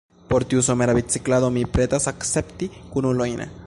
[0.31, 3.51] Por tiu somera biciklado mi pretas akcepti kunulojn.